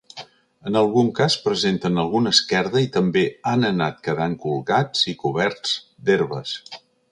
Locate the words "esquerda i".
2.37-2.89